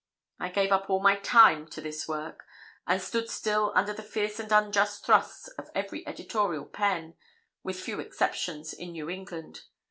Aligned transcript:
I 0.39 0.49
gave 0.49 0.71
up 0.71 0.89
all 0.89 0.99
my 0.99 1.17
time 1.17 1.67
to 1.67 1.79
this 1.79 2.07
work, 2.07 2.43
and 2.87 2.99
stood 2.99 3.29
still 3.29 3.71
under 3.75 3.93
the 3.93 4.01
fierce 4.01 4.39
and 4.39 4.51
unjust 4.51 5.05
thrusts 5.05 5.47
of 5.59 5.69
every 5.75 6.07
editorial 6.07 6.65
pen, 6.65 7.13
with 7.61 7.79
few 7.79 7.99
exceptions, 7.99 8.73
in 8.73 8.93
New 8.93 9.11
England. 9.11 9.61